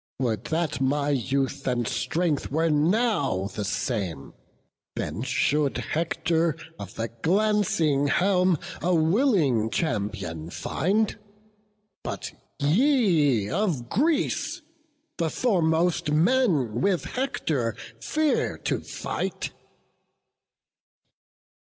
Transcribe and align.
Would 0.17 0.45
that 0.45 0.81
my 0.81 1.11
youth 1.11 1.67
and 1.67 1.87
strength 1.87 2.49
were 2.51 2.71
now 2.71 3.49
the 3.53 3.63
same; 3.63 4.33
Then 4.95 5.17
soon 5.23 5.23
should 5.25 5.77
Hector 5.77 6.57
of 6.79 6.95
the 6.95 7.09
glancing 7.21 8.07
helm 8.07 8.57
A 8.81 8.95
willing 8.95 9.69
champion 9.69 10.49
find; 10.49 11.19
but 12.03 12.31
ye, 12.57 13.47
of 13.51 13.89
Greece 13.89 14.63
The 15.19 15.29
foremost 15.29 16.09
men, 16.11 16.81
with 16.81 17.03
Hector 17.03 17.75
fear 17.99 18.57
to 18.57 18.79
fight." 18.79 19.51